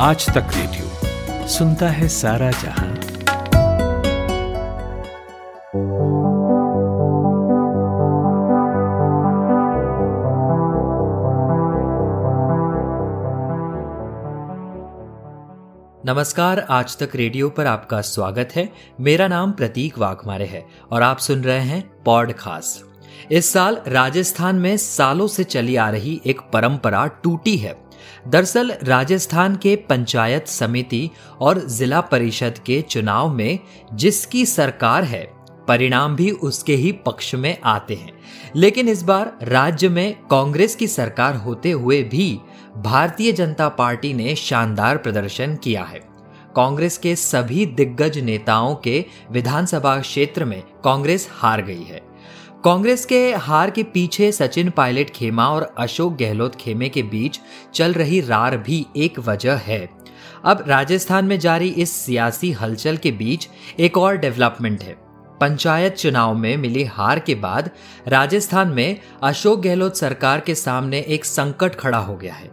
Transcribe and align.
आज 0.00 0.26
तक 0.26 0.50
रेडियो 0.54 1.46
सुनता 1.48 1.88
है 1.88 2.08
सारा 2.08 2.50
जहाँ। 2.50 2.88
नमस्कार, 16.06 16.58
आज 16.58 16.96
तक 16.98 17.16
रेडियो 17.16 17.48
पर 17.50 17.66
आपका 17.66 18.00
स्वागत 18.00 18.48
है। 18.56 18.68
मेरा 19.00 19.28
नाम 19.28 19.52
प्रतीक 19.52 19.98
वाघमारे 19.98 20.46
है 20.46 20.64
और 20.90 21.02
आप 21.02 21.18
सुन 21.18 21.42
रहे 21.42 21.60
हैं 21.60 21.82
पॉड 22.04 22.32
खास 22.32 22.82
इस 23.32 23.52
साल 23.52 23.82
राजस्थान 23.88 24.56
में 24.56 24.76
सालों 24.76 25.26
से 25.26 25.44
चली 25.44 25.76
आ 25.76 25.90
रही 25.90 26.20
एक 26.26 26.40
परंपरा 26.52 27.06
टूटी 27.06 27.56
है। 27.56 27.87
दरअसल 28.28 28.72
राजस्थान 28.82 29.56
के 29.56 29.76
पंचायत 29.76 30.48
समिति 30.48 31.10
और 31.40 31.58
जिला 31.58 32.00
परिषद 32.00 32.58
के 32.58 32.82
चुनाव 32.82 33.32
में 33.32 33.58
जिसकी 33.94 34.46
सरकार 34.46 35.04
है, 35.04 35.32
परिणाम 35.68 36.16
भी 36.16 36.30
उसके 36.30 36.74
ही 36.74 36.92
पक्ष 36.92 37.34
में 37.34 37.58
आते 37.64 37.94
हैं। 37.94 38.12
लेकिन 38.56 38.88
इस 38.88 39.02
बार 39.02 39.38
राज्य 39.42 39.88
में 39.88 40.16
कांग्रेस 40.30 40.76
की 40.76 40.86
सरकार 40.86 41.36
होते 41.36 41.70
हुए 41.70 42.02
भी 42.02 42.40
भारतीय 42.76 43.32
जनता 43.32 43.68
पार्टी 43.68 44.14
ने 44.14 44.34
शानदार 44.34 44.96
प्रदर्शन 44.96 45.56
किया 45.56 45.84
है। 45.84 46.00
कांग्रेस 46.56 46.98
के 46.98 47.16
सभी 47.16 47.66
दिग्गज 47.66 48.18
नेताओं 48.18 48.74
के 48.74 49.04
विधानसभा 49.30 50.00
क्षेत्र 50.00 50.44
में 50.44 50.62
कांग्रेस 50.84 51.28
हार 51.32 51.62
गई 51.62 51.82
है। 51.82 52.07
कांग्रेस 52.64 53.04
के 53.06 53.32
हार 53.34 53.70
के 53.70 53.82
पीछे 53.82 54.32
सचिन 54.32 54.70
पायलट 54.70 55.10
खेमा 55.10 55.48
और 55.48 55.74
अशोक 55.78 56.16
गहलोत 56.16 56.54
खेमे 56.54 56.88
के 56.88 57.02
बीच 57.02 57.38
चल 57.74 57.92
रही 57.92 58.20
रार 58.20 58.56
भी 58.56 58.86
एक 58.96 59.18
वजह 59.18 59.56
है। 59.56 59.88
अब 60.44 60.64
राजस्थान 60.68 61.24
में 61.24 61.38
जारी 61.38 61.68
इस 61.68 61.92
सियासी 61.92 62.50
हलचल 62.52 62.96
के 62.96 63.10
बीच 63.10 63.48
एक 63.78 63.98
और 63.98 64.16
डेवलपमेंट 64.16 64.82
है। 64.82 64.96
पंचायत 65.40 65.94
चुनाव 65.94 66.34
में 66.34 66.56
मिली 66.56 66.84
हार 66.84 67.18
के 67.18 67.34
बाद 67.34 67.70
राजस्थान 68.08 68.68
में 68.68 69.00
अशोक 69.22 69.60
गहलोत 69.60 69.96
सरकार 69.96 70.40
के 70.40 70.54
सामने 70.54 71.00
एक 71.00 71.24
संकट 71.24 71.74
खड़ा 71.74 71.98
हो 71.98 72.16
गया 72.16 72.34
है। 72.34 72.50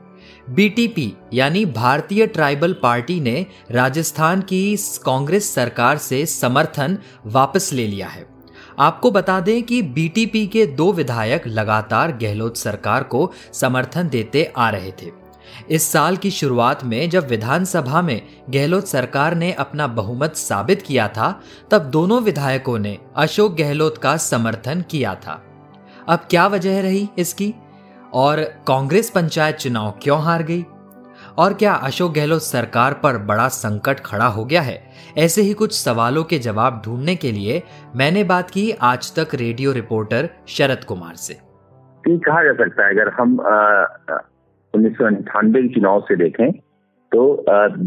बीटीपी 0.49 1.13
यानी 1.33 1.65
भारतीय 1.65 2.27
ट्राइबल 2.27 2.73
पार्टी 2.73 3.19
ने 3.19 3.45
राजस्थान 3.71 4.41
की 4.41 4.75
कांग्रेस 5.05 5.53
सरकार 5.55 5.97
से 5.97 6.25
समर्थन 6.25 6.97
वापस 7.25 7.73
ले 7.73 7.87
लिया 7.87 8.07
है। 8.07 8.34
आपको 8.79 9.11
बता 9.11 9.39
दें 9.39 9.63
कि 9.63 9.81
बीटीपी 9.81 10.47
के 10.47 10.65
दो 10.65 10.93
विधायक 10.93 11.47
लगातार 11.47 12.11
गहलोत 12.11 12.57
सरकार 12.57 13.03
को 13.03 13.31
समर्थन 13.53 14.09
देते 14.09 14.53
आ 14.57 14.69
रहे 14.69 14.91
थे। 14.91 15.25
इस 15.69 15.83
साल 15.83 16.17
की 16.17 16.31
शुरुआत 16.31 16.83
में 16.83 17.09
जब 17.09 17.27
विधानसभा 17.27 18.01
में 18.01 18.21
गहलोत 18.49 18.87
सरकार 18.87 19.35
ने 19.35 19.51
अपना 19.51 19.87
बहुमत 19.87 20.35
साबित 20.35 20.81
किया 20.81 21.07
था, 21.07 21.41
तब 21.71 21.81
दोनों 21.81 22.21
विधायकों 22.21 22.79
ने 22.79 22.97
अशोक 23.15 23.55
गहलोत 23.55 23.97
का 23.97 24.17
समर्थन 24.17 24.81
किया 24.81 25.15
था। 25.15 25.43
अब 26.09 26.19
क्या 26.19 26.47
वजह 26.47 26.81
रही 26.81 27.09
इसकी? 27.17 27.53
और 28.13 28.43
कांग्रेस 28.67 29.09
पंचायत 29.09 29.55
चुनाव 29.55 29.91
क्यों 30.03 30.21
हार 30.21 30.43
गई? 30.43 30.65
और 31.37 31.53
क्या 31.53 31.73
अशोक 31.85 32.13
गहलोत 32.13 32.41
सरकार 32.41 32.93
पर 33.03 33.17
बड़ा 33.25 33.47
संकट 33.49 33.99
खड़ा 34.05 34.25
हो 34.27 34.43
गया 34.45 34.61
है? 34.61 34.77
ऐसे 35.17 35.41
ही 35.41 35.53
कुछ 35.53 35.73
सवालों 35.73 36.23
के 36.23 36.37
जवाब 36.39 36.81
ढूँढने 36.85 37.15
के 37.15 37.31
लिए 37.31 37.61
मैंने 37.95 38.23
बात 38.23 38.49
की 38.49 38.69
आज 38.83 39.11
तक 39.15 39.35
रेडियो 39.35 39.71
रिपोर्टर 39.73 40.29
शरद 40.49 40.83
कुमार 40.83 41.15
से। 41.17 41.33
कहा 42.03 42.43
जा 42.43 42.53
सकता 42.55 42.85
है। 42.85 42.93
अगर 42.93 43.09
हम 43.13 43.39
उन्नीस 44.73 44.93
सौ 44.93 45.05
अंठानवे 45.05 45.61
के 45.61 45.73
चुनाव 45.73 45.99
से 46.01 46.15
देखें 46.15 46.51
तो 47.11 47.25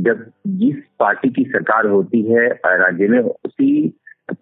जब 0.05 0.25
जिस 0.59 0.77
पार्टी 1.01 1.29
की 1.31 1.45
सरकार 1.47 1.87
होती 1.87 2.23
है 2.25 2.47
राज्य 2.67 3.09
में, 3.09 3.19
उसी 3.19 3.89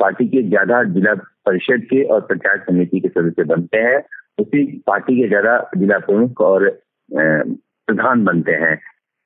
पार्टी 0.00 0.26
के 0.28 0.42
ज़्यादा 0.48 0.82
जिला 0.84 1.14
परिषद 1.46 1.86
के 1.90 2.02
और 2.04 2.20
पंचायत 2.22 2.64
समिति 2.66 3.00
के 3.00 3.08
सदस्य 3.10 3.44
बनते 3.44 3.78
हैं। 3.78 3.98
उसी 4.38 4.64
पार्टी 4.86 5.20
के 5.20 5.28
ज़्यादा 5.28 5.58
जिला 5.76 5.98
प्रमुख 6.00 6.40
और 6.42 6.68
प्रधान 7.10 8.24
बनते 8.24 8.52
हैं। 8.54 8.78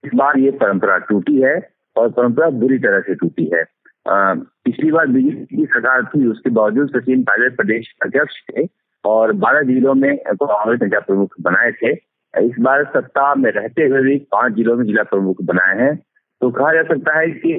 इस 0.04 0.10
बार 0.14 0.38
ये 0.38 0.50
परंपरा 0.58 0.96
टूटी 1.08 1.40
है 1.40 1.54
और 1.96 2.10
परंपरा 2.10 2.48
बुरी 2.60 2.78
तरह 2.78 3.00
से 3.00 3.14
टूटी 3.14 3.50
है। 3.54 3.64
पिछली 4.06 4.90
बार 4.92 5.06
बीजेपी 5.08 5.56
की 5.56 5.64
सरकार 5.64 6.04
थी, 6.04 6.26
उसके 6.26 6.50
बावजूद 6.50 6.88
सचिन 6.90 7.22
पायलट 7.22 7.56
प्रदेश 7.56 7.92
अध्यक्ष 8.04 8.40
थे 8.48 8.66
और 9.04 9.32
बारह 9.42 9.62
जिलों 9.64 9.94
में 9.94 10.16
कांग्रेस 10.18 10.80
नेता 10.82 11.00
प्रमुख 11.00 11.34
बनाए 11.42 11.72
थे। 11.72 11.92
इस 12.34 12.54
बार 12.60 12.84
सत्ता 12.94 13.34
में 13.34 13.50
रहते 13.52 13.84
हुए 13.84 14.00
भी 14.02 14.16
पाँच 14.32 14.52
जिलों 14.54 14.76
में 14.76 14.84
जिला 14.86 15.02
प्रमुख 15.04 15.42
बनाए 15.44 15.76
हैं। 15.78 15.94
तो 16.40 16.50
कहा 16.50 16.72
जा 16.74 16.82
सकता 16.84 17.18
है 17.18 17.26
कि 17.36 17.54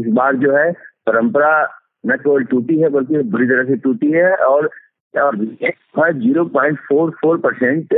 इस 0.00 0.12
बार 0.14 0.36
जो 0.36 0.56
है 0.56 0.70
परंपरा 1.06 1.52
न 2.06 2.16
केवल 2.16 2.44
टूटी 2.44 2.78
है, 2.80 2.88
बल्कि 2.88 3.22
बुरी 3.24 3.46
तरह 3.46 3.64
से 3.64 3.76
टूटी 3.78 4.10
है 4.12 4.34
और 4.36 4.70
zero 5.14 6.44
point 6.54 6.78
four 6.88 7.10
four 7.20 7.38
percent 7.40 7.94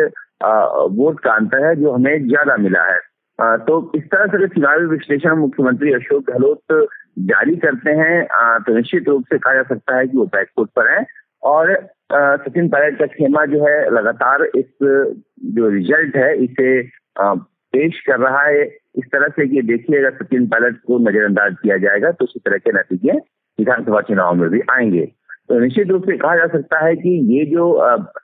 vote 0.97 1.21
का 1.21 1.33
अंतर 1.33 1.65
है 1.67 1.75
जो 1.77 1.93
हमें 1.93 2.27
ज़्यादा 2.27 2.57
मिला 2.59 2.83
है। 2.85 2.99
तो 3.41 3.75
इस 3.95 4.05
तरह 4.05 4.27
से 4.27 4.39
जो 4.39 4.47
चुनावी 4.55 4.87
विश्लेषण 4.87 5.37
मुख्यमंत्री 5.39 5.93
अशोक 5.95 6.23
गहलोत 6.31 6.89
जारी 7.27 7.57
करते 7.57 7.91
हैं 7.99 8.25
तो 8.63 8.75
निश्चित 8.77 9.09
रूप 9.09 9.25
से 9.31 9.39
कहा 9.39 9.55
जा 9.55 9.63
सकता 9.63 9.97
है 9.97 10.07
कि 10.07 10.17
वो 10.19 10.25
बैकफुट 10.27 10.71
पर 10.77 10.91
है। 10.91 11.05
और 11.43 11.73
सचिन 12.13 12.69
पायलट 12.69 12.99
का 12.99 13.07
खेमा 13.07 13.45
जो 13.47 13.65
है, 13.67 13.91
लगातार 13.95 14.43
इस, 14.45 14.65
जो 14.83 15.69
रिज़ल्ट 15.69 16.17
है, 16.17 16.35
इसे 16.45 16.83
पेश 17.21 18.01
कर 18.07 18.19
रहा 18.21 18.43
है। 18.43 18.63
इस 18.63 19.05
तरह 19.13 19.29
से 19.29 19.47
कि 19.49 19.63
देखिए, 19.63 19.99
अगर 19.99 20.17
सचिन 20.23 20.47
पायलट 20.49 20.77
को 20.87 20.99
नजरअंदाज 21.09 21.55
किया 21.63 21.77
जाएगा 21.77 22.11
तो 22.13 22.25
उसी 22.25 22.41
तरह 22.47 22.59
के 22.59 22.73
नतीजे 22.79 23.13
विधानसभा 23.59 24.01
चुनाव 24.09 24.35
में 24.35 24.49
भी 24.51 24.61
आएँगे। 24.71 25.05
तो 25.49 25.59
निश्चित 25.59 25.89
रूप 25.89 26.05
से 26.05 26.17
कहा 26.17 26.35
जा 26.37 26.47
सकता 26.47 26.79
है 26.85 26.95
कि 26.97 27.11
ये 27.35 27.45
जो 27.47 27.67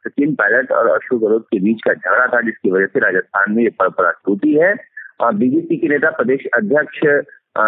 सचिन 0.06 0.34
पायलट 0.34 0.72
और 0.72 0.88
अशोक 0.88 1.20
गहलोत 1.20 1.46
के 1.52 1.60
बीच 1.60 1.82
का 1.84 1.94
झगड़ा 1.94 2.26
था, 2.26 2.40
जिसकी 2.40 2.70
वजह 2.70 2.86
से 2.86 3.00
राजस्थान 3.00 3.54
में 3.54 3.62
ये 3.62 3.70
परंपरा 3.78 4.10
टूटी 4.26 4.54
है 4.54 4.74
बीजेपी 5.20 5.76
के 5.76 5.88
नेता 5.88 6.10
प्रदेश 6.12 6.46
अध्यक्ष 6.56 7.00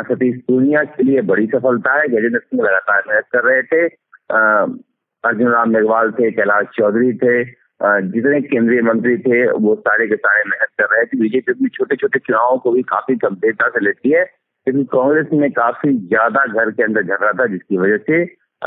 सतीश 0.09 0.37
पूनिया 0.47 0.83
के 0.85 1.03
लिए 1.03 1.21
बड़ी 1.23 1.47
सफलता 1.47 1.93
है। 1.99 2.07
गजेंद्र 2.09 2.39
सिंह 2.39 2.63
लगातार 2.63 3.03
मेहनत 3.09 3.25
कर 3.33 3.45
रहे 3.45 3.63
थे। 3.63 3.85
अर्जुन 5.25 5.53
राम 5.53 5.71
मेघवाल 5.71 6.11
थे, 6.13 6.31
कैलाश 6.31 6.67
चौधरी 6.77 7.13
थे। 7.17 7.45
जितने 7.83 8.41
केंद्रीय 8.43 8.81
मंत्री 8.83 9.17
थे, 9.19 9.47
वो 9.49 9.75
सारे 9.77 10.07
के 10.09 10.17
सारे 10.17 10.43
मेहनत 10.47 10.69
कर 10.81 10.95
रहे 10.95 11.05
थे। 11.05 11.19
बीजेपी 11.21 11.53
अपनी 11.53 11.69
छोटे 11.69 11.97
छोटे 11.97 12.19
चुनावों 12.19 12.59
को 12.59 12.71
भी 12.73 12.83
काफ़ी 12.85 13.15
गंभीरता 13.25 13.69
से 13.69 13.85
लेती 13.85 14.11
है, 14.11 14.23
लेकिन 14.67 14.85
कांग्रेस 14.93 15.27
में 15.33 15.51
काफ़ी 15.53 15.93
ज़्यादा 15.99 16.45
घर 16.47 16.71
के 16.71 16.83
अंदर 16.83 17.03
झगड़ा 17.03 17.33
था, 17.33 17.47
जिसकी 17.47 17.77
वजह 17.77 17.97
से 18.07 18.23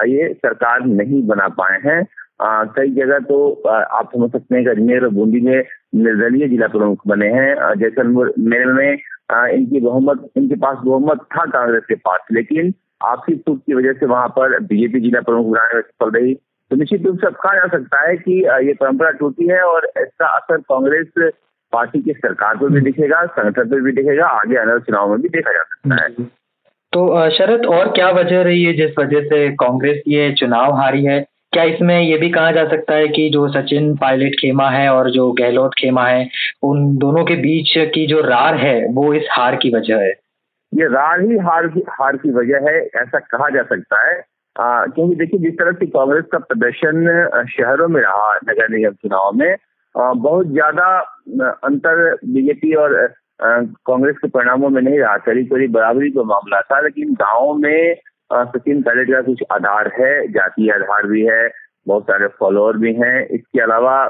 ये 0.10 0.34
सरकार 0.34 0.86
नहीं 0.88 1.22
बना 1.28 1.48
पाए 1.60 1.80
हैं। 1.86 2.02
कई 2.42 2.90
जगह 2.96 3.20
तो 3.20 3.52
आप 3.68 4.10
समझ 4.14 4.32
सकते 4.32 4.56
हैं 4.56 4.64
कि 4.64 4.70
अजमेर 4.72 5.04
और 5.04 5.10
बूंदी 5.12 5.40
में 5.42 5.64
निर्दलीय 5.96 6.48
जिला 6.48 6.68
प्रमुख 6.68 7.02
बने 7.08 7.28
हैं। 7.30 7.56
जैसलमेर 7.80 8.66
में 8.68 8.92
इनकी 8.92 9.80
बहुमत, 9.80 10.30
इनके 10.38 10.56
पास 10.56 10.78
बहुमत 10.86 11.20
था 11.34 11.46
कांग्रेस 11.48 11.84
के 11.88 11.96
पास, 11.96 12.20
लेकिन 12.32 12.74
आपसी 13.02 13.36
फूट 13.38 13.60
की 13.60 13.74
वजह 13.74 13.94
से 13.94 14.06
वहाँ 14.06 14.28
पर 14.30 14.60
बीजेपी 14.62 15.00
जिला 15.00 15.22
प्रमुख 15.22 15.46
बनाने 15.48 15.76
में 15.76 15.82
सफल 15.82 16.12
रही। 16.12 16.34
तो 16.34 16.76
निश्चित 16.76 17.06
रूप 17.06 17.20
से 17.20 17.28
अब 17.28 17.34
कहा 17.34 17.54
जा 17.56 17.68
सकता 17.68 18.08
है 18.08 18.16
कि 18.18 18.34
ये 18.68 18.74
परंपरा 18.74 19.12
टूटी 19.12 19.48
है 19.48 19.62
और 19.64 19.86
इसका 19.98 20.28
असर 20.28 20.58
कांग्रेस 20.64 21.32
पार्टी 21.74 22.02
की 22.02 22.14
सरकार 22.14 22.58
पर 22.58 22.70
भी 22.70 22.82
दिखेगा, 22.82 23.26
संगठन 23.26 23.70
पर 23.70 23.82
भी 23.82 23.92
दिखेगा, 23.92 24.26
आगे 24.28 24.56
आने 24.56 24.68
वाले 24.68 24.82
चुनाव 24.82 25.10
में 25.10 25.22
भी 25.22 25.30
देखा 25.30 25.52
जा 25.52 25.64
सकता 25.64 26.04
है। 26.04 26.28
तो 26.94 27.30
शरद, 27.30 27.66
और 27.68 27.92
क्या 27.92 28.10
वजह 28.12 28.42
रही 28.42 28.64
है 28.64 28.74
जिस 28.74 28.98
वजह 29.00 29.26
से 29.26 29.50
कांग्रेस 29.56 30.02
ये 30.08 30.32
चुनाव 30.34 30.74
हारी 30.76 31.04
है? 31.06 31.20
क्या 31.54 31.64
इसमें 31.64 32.00
ये 32.02 32.18
भी 32.18 32.30
कहा 32.30 32.52
जा 32.52 32.64
सकता 32.70 32.96
है 32.96 33.08
कि 33.08 33.30
जो 33.34 33.48
सचिन 33.52 33.96
पायलट 33.98 34.34
खेमा 34.42 34.70
है 34.70 34.88
और 34.90 35.10
जो 35.12 35.32
गहलोत 35.40 35.72
खेमा 35.78 36.06
है 36.08 36.28
उन 36.64 36.96
दोनों 36.98 37.24
के 37.26 37.36
बीच 37.36 37.74
की 37.94 38.06
जो 38.08 38.20
रार 38.22 38.56
है 38.58 38.76
वो 38.94 39.14
इस 39.14 39.28
हार 39.32 39.56
की 39.64 39.72
वजह 39.76 40.02
है? 40.02 40.10
ये 40.72 40.88
रार 40.94 41.22
ही 41.22 41.38
हार 41.48 41.68
की 41.68 41.84
हार 41.90 42.18
की 42.18 42.32
वजह 42.32 42.70
है 42.70 42.76
ऐसा 43.02 43.20
कहा 43.20 43.50
जा 43.50 43.64
सकता 43.70 44.06
है। 44.08 44.22
क्योंकि 44.56 45.16
देखिए 45.16 45.40
जिस 45.40 45.54
तरह 45.60 45.72
से 45.72 45.86
कांग्रेस 45.88 46.26
का 46.32 46.38
प्रदर्शन 46.40 47.46
शहरों 47.52 47.88
में 47.88 48.02
रहा 48.02 48.34
नगर 48.50 48.70
निगम 48.70 48.94
चुनाव 48.94 49.32
में 49.36 49.52
आ, 49.96 50.14
बहुत 50.14 50.48
ज़्यादा 50.48 50.88
अंतर 51.66 52.14
बीजेपी 52.26 52.74
और 52.82 52.96
कांग्रेस 53.42 54.16
के 54.22 54.28
परिणामों 54.28 54.70
में 54.70 54.82
नहीं 54.82 55.00
रहा। 55.00 55.18
करीब 55.26 55.46
करीब 55.48 55.72
बराबरी 55.72 56.10
का 56.12 56.24
मामला 56.24 56.60
था 56.62 56.80
लेकिन 56.82 57.14
गाँव 57.22 57.54
में 57.58 57.96
सचिन 58.34 58.82
पायलट 58.82 59.12
का 59.12 59.22
कुछ 59.22 59.44
आधार 59.52 59.92
है 60.00 60.28
जातीय 60.28 60.72
आधार 60.72 61.08
भी 61.08 61.26
है 61.26 61.50
बहुत 61.88 62.04
सारे 62.04 62.28
फॉलोअर 62.28 62.78
भी 62.78 62.94
हैं। 62.94 63.28
इसके 63.28 63.62
अलावा 63.62 64.08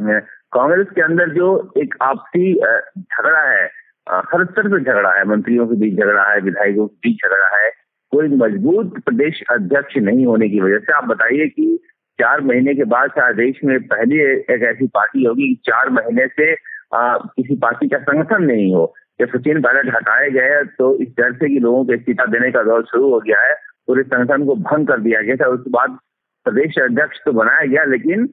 कांग्रेस 0.00 0.86
के 0.94 1.02
अंदर 1.02 1.30
जो 1.30 1.72
एक 1.78 1.94
आपसी 2.02 2.54
झगड़ा 2.98 3.50
है 3.50 3.64
हर 4.08 4.44
स्तर 4.44 4.68
पर 4.68 4.82
झगड़ा 4.82 5.12
है 5.12 5.24
मंत्रियों 5.24 5.66
के 5.66 5.74
बीच 5.74 5.94
झगड़ा 5.94 6.30
है 6.32 6.40
विधायकों 6.40 6.86
के 6.86 7.08
बीच 7.08 7.26
झगड़ा 7.26 7.56
है 7.56 7.70
कोई 8.12 8.28
मज़बूत 8.28 8.98
प्रदेश 9.04 9.42
अध्यक्ष 9.50 9.96
नहीं 9.96 10.26
होने 10.26 10.48
की 10.48 10.60
वजह 10.60 10.78
से 10.78 10.92
आप 10.92 11.04
बताइए 11.04 11.46
कि 11.46 11.78
चार 12.20 12.40
महीने 12.40 12.74
के 12.74 12.84
बाद 12.84 13.10
शायद 13.10 13.36
देश 13.36 13.60
में 13.64 13.78
पहली 13.86 14.18
एक 14.54 14.62
ऐसी 14.62 14.86
पार्टी 14.86 15.24
होगी 15.24 15.54
चार 15.54 15.90
महीने 15.90 16.26
से 16.26 16.52
आ, 16.94 17.18
किसी 17.18 17.56
पार्टी 17.56 17.88
का 17.88 17.98
संगठन 17.98 18.42
नहीं 18.42 18.74
हो। 18.74 18.94
जब 19.20 19.28
सचिन 19.30 19.60
पायलट 19.62 19.94
हटाए 19.94 20.30
गए 20.30 20.62
तो 20.78 20.94
इस 21.02 21.08
डर 21.18 21.32
से 21.32 21.48
कि 21.48 21.58
लोगों 21.60 21.84
को 21.84 21.92
इस्तीफा 21.94 22.24
देने 22.30 22.50
का 22.52 22.62
दौर 22.62 22.84
शुरू 22.84 23.10
हो 23.10 23.20
गया 23.20 23.40
है 23.40 23.54
पूरे 23.86 24.02
संगठन 24.04 24.44
को 24.46 24.54
भंग 24.62 24.86
कर 24.88 25.00
दिया 25.00 25.20
गया 25.22 25.36
था। 25.36 25.48
उसके 25.48 25.70
बाद 25.70 25.98
प्रदेश 26.46 26.78
अध्यक्ष 26.78 27.18
तो 27.24 27.32
बनाया 27.32 27.66
गया, 27.66 27.84
लेकिन 27.86 28.26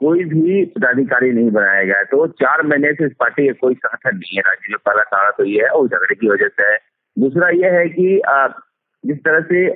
कोई 0.00 0.24
भी 0.24 0.64
पदाधिकारी 0.66 1.30
नहीं 1.32 1.50
बनाया 1.50 1.82
गया। 1.84 2.02
तो 2.04 2.26
चार 2.40 2.62
महीने 2.66 2.92
से 2.94 3.06
इस 3.06 3.12
पार्टी 3.20 3.46
का 3.46 3.52
कोई 3.60 3.74
संगठन 3.76 4.16
नहीं 4.16 4.36
है। 4.36 4.42
राज्य 4.46 4.72
में 4.72 4.78
पहला 4.86 5.02
कारण 5.04 5.30
तो 5.38 5.44
ये 5.44 5.62
है 5.62 5.68
और 5.68 5.88
झगड़े 5.88 6.14
की 6.14 6.28
वजह 6.28 6.48
से 6.50 6.62
है। 6.62 6.78
दूसरा 7.16 7.48
यह 7.56 7.78
है 7.78 7.88
कि 7.88 8.20
जिस 9.04 9.18
तरह 9.24 9.40
से 9.50 9.66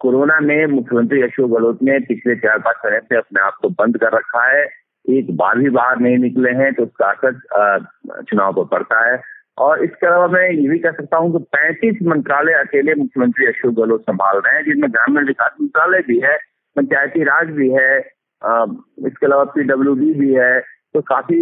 कोरोना 0.00 0.38
में 0.40 0.66
मुख्यमंत्री 0.68 1.22
अशोक 1.22 1.50
गहलोत 1.50 1.82
ने 1.82 1.98
पिछले 2.08 2.34
चार 2.36 2.58
पाँच 2.58 2.76
महीने 2.84 3.00
से 3.00 3.16
अपने 3.16 3.40
आप 3.42 3.56
को 3.62 3.68
बंद 3.80 3.98
कर 3.98 4.12
रखा 4.12 4.44
है। 4.46 4.62
एक 5.04 5.30
बार 5.36 5.58
भी 5.58 5.70
बाहर 5.70 5.98
नहीं 5.98 6.18
निकले 6.18 6.50
हैं 6.52 6.72
तो 6.74 6.82
उसका 6.82 7.06
असर 7.06 8.22
चुनाव 8.22 8.52
पर 8.54 8.64
पड़ता 8.72 9.00
है। 9.06 9.16
और 9.58 9.82
इसके 9.84 10.06
अलावा 10.06 10.26
मैं 10.28 10.48
ये 10.50 10.68
भी 10.68 10.78
कह 10.78 10.90
सकता 10.92 11.16
हूँ 11.16 11.32
कि 11.32 11.38
पैंतीस 11.54 11.98
मंत्रालय 12.06 12.52
अकेले 12.54 12.94
मुख्यमंत्री 12.94 13.46
अशोक 13.46 13.74
गहलोत 13.74 14.02
संभाल 14.02 14.36
रहे 14.38 14.54
हैं, 14.56 14.64
जिनमें 14.64 14.90
ग्रामीण 14.92 15.26
विकास 15.26 15.54
मंत्रालय 15.60 16.02
भी 16.08 16.18
है, 16.20 16.36
पंचायती 16.76 17.22
राज 17.24 17.50
भी 17.52 17.68
है 17.70 17.98
इसके 17.98 19.26
अलावा 19.26 19.44
पीडब्ल्यू 19.54 19.94
भी 19.94 20.32
है 20.34 20.58
तो 20.94 21.00
काफ़ी 21.04 21.38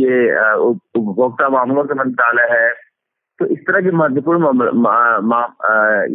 ये 0.00 0.16
उपभोक्ता 0.64 1.48
मामलों 1.50 1.84
का 1.84 1.94
मंत्रालय 1.94 2.48
है। 2.50 2.68
तो 3.38 3.46
इस 3.46 3.58
तरह 3.66 3.80
के 3.80 3.90
महत्वपूर्ण 3.92 4.50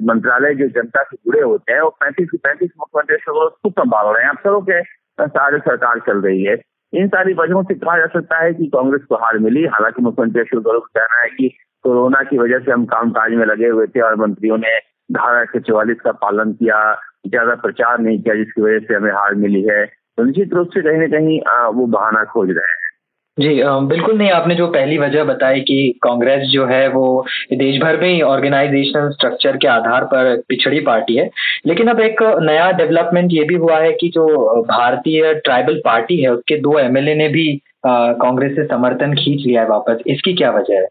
मंत्रालय 0.07 0.53
जो 0.55 0.67
जनता 0.69 1.03
से 1.03 1.15
जुड़े 1.15 1.41
होते 1.41 1.73
हैं, 1.73 1.81
वो 1.81 1.89
पैंतीस 2.01 2.29
पैंतीस 2.35 2.69
मुख्यमंत्री 2.79 3.15
अशोक 3.15 3.35
गहलोत 3.35 3.57
खुद 3.63 3.73
संभाल 3.79 4.05
रहे 4.07 4.23
हैं। 4.23 4.29
अफसरों 4.31 4.61
के 4.69 4.81
सारे 5.27 5.59
सरकार 5.59 5.99
चल 6.07 6.21
रही 6.21 6.43
है। 6.43 6.55
इन 6.93 7.07
सारी 7.07 7.33
वजहों 7.33 7.63
से 7.63 7.73
कहा 7.73 7.97
जा 7.97 8.05
सकता 8.05 8.43
है 8.43 8.53
कि 8.53 8.65
कांग्रेस 8.67 9.03
को 9.09 9.15
हार 9.15 9.37
मिली। 9.39 9.65
हालाँकि 9.65 10.01
मुख्यमंत्री 10.01 10.41
अशोक 10.41 10.63
गहलोत 10.63 10.83
का 10.85 11.01
कहना 11.01 11.21
है 11.23 11.29
कि 11.29 11.47
कोरोना 11.83 12.21
की 12.23 12.37
वजह 12.37 12.59
से 12.59 12.71
हम 12.71 12.85
कामकाज 12.85 13.31
में 13.31 13.45
लगे 13.45 13.67
हुए 13.67 13.87
थे 13.87 14.01
और 14.01 14.15
मंत्रियों 14.15 14.57
ने 14.57 14.77
धारा 15.11 15.41
एक 15.41 16.01
का 16.01 16.11
पालन 16.11 16.51
किया, 16.53 16.79
ज़्यादा 17.27 17.55
प्रचार 17.55 17.99
नहीं 17.99 18.21
किया, 18.21 18.35
जिसकी 18.35 18.61
वजह 18.61 18.79
से 18.79 18.93
हमें 18.93 19.11
हार 19.11 19.35
मिली 19.35 19.61
है। 19.61 19.85
तो 19.85 20.23
निश्चित 20.23 20.53
रूप 20.53 20.69
से 20.73 20.81
कहीं 20.81 20.99
ना 20.99 21.07
कहीं 21.07 21.39
वो 21.73 21.85
बहाना 21.87 22.23
खोज 22.23 22.49
रहे 22.49 22.71
हैं। 22.71 22.90
जी 23.37 23.49
बिल्कुल 23.63 24.17
नहीं, 24.17 24.29
आपने 24.31 24.55
जो 24.55 24.67
पहली 24.67 24.97
वजह 24.97 25.23
बताई 25.23 25.59
कि 25.61 25.99
कांग्रेस 26.03 26.41
जो 26.49 26.65
है 26.65 26.87
वो 26.89 27.25
देश 27.53 27.81
भर 27.81 27.99
में 27.99 28.07
ही 28.07 28.21
ऑर्गेनाइजेशनल 28.21 29.09
स्ट्रक्चर 29.09 29.57
के 29.57 29.67
आधार 29.67 30.03
पर 30.05 30.35
पिछड़ी 30.49 30.79
पार्टी 30.79 31.15
है। 31.15 31.29
लेकिन 31.65 31.87
अब 31.87 31.99
एक 31.99 32.21
नया 32.41 32.69
डेवलपमेंट 32.71 33.29
ये 33.31 33.43
भी 33.43 33.55
हुआ 33.55 33.77
है 33.79 33.91
कि 33.91 34.09
जो 34.09 34.25
भारतीय 34.63 35.33
ट्राइबल 35.35 35.79
पार्टी 35.85 36.21
है, 36.21 36.29
उसके 36.29 36.57
दो 36.61 36.77
एमएलए 36.79 37.15
ने 37.15 37.27
भी 37.29 37.61
कांग्रेस 37.85 38.55
से 38.55 38.65
समर्थन 38.65 39.13
खींच 39.15 39.45
लिया 39.45 39.61
है 39.61 39.67
वापस। 39.67 40.01
इसकी 40.07 40.33
क्या 40.33 40.51
वजह 40.51 40.75
है? 40.75 40.85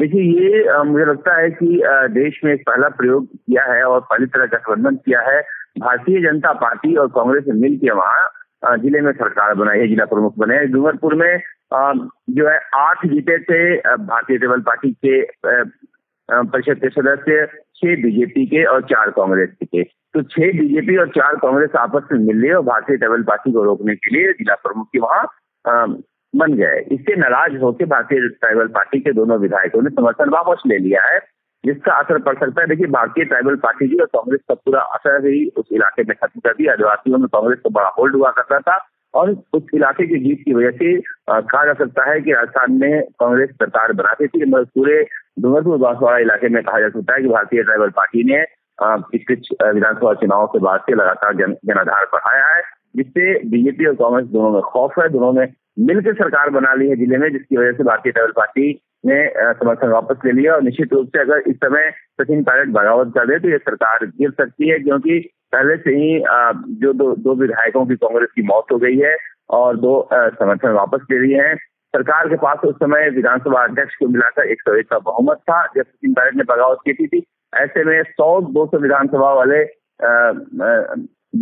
देखिए, 0.00 0.22
ये 0.22 0.82
मुझे 0.84 1.04
लगता 1.04 1.40
है 1.40 1.50
कि 1.50 1.80
देश 2.12 2.40
में 2.44 2.52
एक 2.52 2.62
पहला 2.68 2.88
प्रयोग 2.90 3.26
किया 3.26 3.64
है 3.72 3.82
और 3.84 4.00
पहली 4.02 4.26
तरह 4.26 4.46
गठबंधन 4.46 4.96
किया 4.96 5.20
है। 5.20 5.40
भारतीय 5.78 6.20
जनता 6.20 6.52
पार्टी 6.62 6.94
और 6.96 7.06
कांग्रेस 7.08 7.44
ने 7.48 7.60
मिल 7.60 7.76
के 7.78 7.90
वहाँ 7.90 8.24
ज़िले 8.64 9.00
में 9.00 9.12
सरकार 9.12 9.54
बनाई 9.54 9.78
है, 9.78 9.86
जिला 9.88 10.04
प्रमुख 10.06 10.34
बने 10.38 10.58
डूंगरपुर 10.72 11.14
में 11.14 11.40
जो 11.72 12.48
है, 12.48 12.58
आठ 12.76 13.06
जीते 13.06 13.38
थे 13.40 13.76
भारतीय 14.06 14.38
टेबल 14.38 14.60
पार्टी 14.62 14.90
के 15.04 15.20
परिषद 16.28 16.78
के 16.78 16.88
सदस्य, 16.90 17.46
छह 17.76 17.94
बीजेपी 18.02 18.46
के 18.46 18.64
और 18.64 18.82
चार 18.84 19.10
कांग्रेस 19.10 19.50
के। 19.64 19.82
तो 19.82 20.22
छह 20.24 20.52
बीजेपी 20.58 20.96
और 20.96 21.08
चार 21.08 21.36
कांग्रेस 21.42 21.70
आपस 21.78 22.08
में 22.12 22.18
मिल 22.20 22.52
और 22.54 22.62
भारतीय 22.64 22.96
टेबल 22.96 23.22
पार्टी 23.22 23.52
को 23.52 23.64
रोकने 23.64 23.94
के 23.96 24.16
लिए 24.16 24.32
जिला 24.32 24.54
प्रमुख 24.64 24.88
के 24.92 24.98
वहाँ 24.98 25.26
बन 26.34 26.54
गए। 26.56 26.78
इससे 26.92 27.16
नाराज़ 27.16 27.56
होकर 27.62 27.86
भारतीय 27.86 28.28
ट्राइबल 28.30 28.66
पार्टी 28.74 29.00
के 29.00 29.12
दोनों 29.12 29.38
विधायकों 29.38 29.82
ने 29.82 29.90
समर्थन 29.90 30.30
वापस 30.30 30.62
ले 30.66 30.78
लिया 30.78 31.02
है। 31.06 31.18
जिसका 31.64 31.92
असर 31.94 32.18
पड़ 32.20 32.34
सकता 32.36 32.60
है। 32.60 32.66
देखिए, 32.68 32.86
भारतीय 32.88 33.24
ट्राइबल 33.24 33.56
पार्टी 33.58 33.86
जी 33.88 33.96
और 33.96 34.06
कांग्रेस 34.14 34.40
का 34.48 34.54
पूरा 34.56 34.80
असर 34.96 35.26
ही 35.26 35.44
उस 35.56 35.66
इलाके 35.72 36.02
में 36.02 36.16
खत्म 36.16 36.40
कर 36.40 36.54
दिया। 36.54 36.72
आदिवासियों 36.72 37.18
में 37.18 37.28
कांग्रेस 37.28 37.58
को 37.62 37.70
बड़ा 37.70 37.88
होल्ड 37.98 38.16
हुआ 38.16 38.30
करता 38.38 38.58
था 38.60 38.78
और 39.14 39.30
उस 39.54 39.66
इलाके 39.74 40.06
की 40.06 40.18
जीत 40.20 40.42
की 40.44 40.54
वजह 40.54 40.70
से 40.72 40.94
कहा 41.30 41.64
जा 41.66 41.72
सकता 41.74 42.10
है 42.10 42.20
कि 42.20 42.32
राजस्थान 42.32 42.72
में 42.80 43.02
कांग्रेस 43.20 43.50
सरकार 43.52 43.92
बनाती 43.92 44.26
थी। 44.28 44.44
मगर 44.44 44.64
पूरे 44.74 45.02
डूंगरपुर 45.40 45.78
बांसवाड़ा 45.78 46.18
इलाके 46.18 46.48
में 46.48 46.62
कहा 46.62 46.80
जा 46.80 46.88
सकता 46.90 47.14
है 47.14 47.22
कि 47.22 47.28
भारतीय 47.28 47.62
ट्राइबल 47.62 47.90
पार्टी 47.96 48.24
ने 48.32 48.44
पिछले 48.78 49.70
विधानसभा 49.70 50.12
चुनाव 50.20 50.46
के 50.46 50.58
बाद 50.60 50.80
से 50.80 50.94
लगातार 50.94 51.34
जन, 51.36 51.52
जनाधार 51.66 52.04
बढ़ाया 52.12 52.46
है, 52.54 52.62
जिससे 52.96 53.34
बीजेपी 53.50 53.86
और 53.86 53.94
कांग्रेस 53.96 54.26
दोनों 54.28 54.50
में 54.52 54.62
खौफ 54.62 54.98
है। 54.98 55.08
दोनों 55.08 55.32
ने 55.34 55.46
मिलकर 55.86 56.14
सरकार 56.14 56.50
बना 56.50 56.72
ली 56.74 56.88
है 56.88 56.96
ज़िले 56.96 57.18
में, 57.18 57.30
जिसकी 57.32 57.56
वजह 57.56 57.72
से 57.72 57.84
भारतीय 57.84 58.12
ट्राइबल 58.12 58.32
पार्टी 58.36 58.72
ने 59.06 59.26
समर्थन 59.52 59.88
वापस 59.88 60.16
ले 60.24 60.32
लिया 60.32 60.54
और 60.54 60.62
निश्चित 60.62 60.92
रूप 60.92 61.06
से 61.06 61.20
अगर 61.20 61.42
इस 61.46 61.56
समय 61.56 61.90
सचिन 62.20 62.42
पायलट 62.42 62.68
बगावत 62.68 63.12
कर 63.14 63.26
दे 63.26 63.38
तो 63.38 63.48
ये 63.48 63.58
सरकार 63.58 64.06
गिर 64.06 64.30
सकती 64.30 64.68
है 64.68 64.78
क्योंकि 64.78 65.18
पहले 65.52 65.76
से 65.76 65.90
ही 65.90 66.22
जो 66.80 66.92
दो 66.92 67.14
दो 67.16 67.34
विधायकों 67.34 67.84
की 67.86 67.96
कांग्रेस 67.96 68.28
की 68.34 68.42
मौत 68.42 68.72
हो 68.72 68.78
गई 68.78 68.96
है 68.98 69.16
और 69.50 69.76
दो 69.76 70.08
समर्थन 70.12 70.68
वापस 70.68 71.06
ले 71.10 71.18
लिए 71.18 71.40
हैं। 71.42 71.54
सरकार 71.94 72.28
के 72.28 72.36
पास 72.36 72.58
उस 72.64 72.74
समय 72.74 73.08
विधानसभा 73.10 73.64
अध्यक्ष 73.64 73.94
को 73.94 74.06
मिलाकर 74.08 74.46
एक 74.50 74.60
सौ 74.60 74.74
एक 74.74 74.88
का 74.90 74.98
बहुमत 74.98 75.36
था, 75.36 75.66
जब 75.76 75.82
सचिन 75.82 76.12
पायलट 76.14 76.34
ने 76.34 76.42
बगावत 76.42 76.78
की 76.84 76.92
थी 76.92 77.06
थी। 77.06 77.22
ऐसे 77.54 77.84
में 77.84 78.02
सौ, 78.02 78.40
दो 78.40 78.66
सौ 78.66 78.78
विधानसभा 78.78 79.32
वाले 79.32 79.62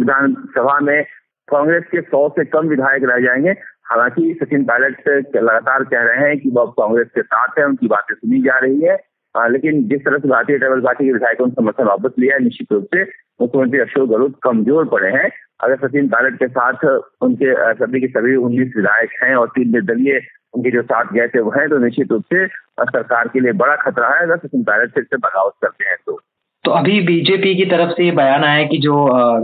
विधानसभा 0.00 0.78
में 0.80 1.02
कांग्रेस 1.50 1.84
के 1.92 2.00
सौ 2.00 2.28
से 2.28 2.44
कम 2.44 2.68
विधायक 2.68 3.04
रह 3.04 3.20
जाएँगे। 3.20 3.54
हालाँकि 3.90 4.32
सचिन 4.42 4.64
पायलट 4.64 5.08
लगातार 5.36 5.84
कह 5.84 6.02
रहे 6.02 6.26
हैं 6.26 6.38
कि 6.40 6.50
वो 6.50 6.66
कांग्रेस 6.72 7.08
के 7.14 7.22
साथ 7.22 7.58
है 7.58 7.64
उनकी 7.66 7.88
बातें 7.88 8.14
सुनी 8.14 8.40
जा 8.42 8.58
रही 8.58 8.80
है। 8.80 8.98
आ, 9.34 9.46
लेकिन 9.48 9.82
जिस 9.88 10.00
तरह 10.04 10.18
से 10.18 10.28
भारतीय 10.28 10.58
ट्राइबल 10.58 10.80
पार्टी 10.80 11.04
के 11.04 11.12
विधायकों 11.12 11.46
ने 11.46 11.52
समर्थन 11.52 11.84
वापस 11.84 12.14
लिया 12.18 12.34
है 12.34 12.42
निश्चित 12.44 12.72
रूप 12.72 12.86
से 12.94 13.02
मुख्यमंत्री 13.40 13.80
अशोक 13.80 14.08
गहलोत 14.08 14.38
कमज़ोर 14.42 14.88
पड़े 14.88 15.10
हैं। 15.10 15.30
अगर 15.60 15.76
सचिन 15.78 16.08
पायलट 16.08 16.38
के 16.38 16.48
साथ 16.48 16.84
उनके 17.22 17.52
सभी 17.74 18.00
के 18.00 18.06
सभी 18.08 18.34
उन्नीस 18.38 18.72
विधायक 18.76 19.10
हैं 19.22 19.34
और 19.34 19.48
तीन 19.48 19.72
निर्दलीय 19.72 20.20
उनके 20.54 20.70
जो 20.70 20.82
साथ 20.82 21.12
गए 21.12 21.28
थे 21.28 21.40
वो 21.40 21.50
हैं 21.50 21.68
तो 21.68 21.78
निश्चित 21.78 22.12
रूप 22.12 22.24
से 22.34 22.46
सरकार 22.46 23.28
के 23.28 23.40
लिए 23.40 23.52
बड़ा 23.60 23.76
खतरा 23.82 24.08
है। 24.08 24.22
अगर 24.22 24.36
सचिन 24.38 24.64
पायलट 24.64 24.94
फिर 24.94 25.04
से 25.04 25.16
बगावत 25.18 25.52
करते 25.62 25.84
हैं 25.84 25.96
तो 26.06 26.20
तो 26.64 26.70
अभी 26.70 27.00
बीजेपी 27.00 27.54
की 27.56 27.64
तरफ़ 27.64 27.90
से 27.90 28.04
ये 28.04 28.10
बयान 28.12 28.42
आया 28.44 28.64
कि 28.68 28.78
जो 28.78 28.94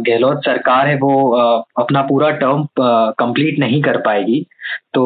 गहलोत 0.08 0.40
सरकार 0.44 0.86
है, 0.86 0.96
वो 0.96 1.30
अपना 1.78 2.02
पूरा 2.02 2.30
टर्म 2.40 2.66
कंप्लीट 3.20 3.58
नहीं 3.58 3.80
कर 3.82 3.96
पाएगी। 3.98 4.40
तो 4.94 5.04